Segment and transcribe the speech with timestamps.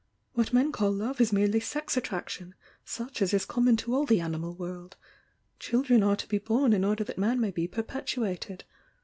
[0.33, 4.19] What men call love is merely sex attraction such as 18 common to all the
[4.19, 4.95] animal world.
[5.59, 8.63] Children are to be bom m order that man may be perpetuated.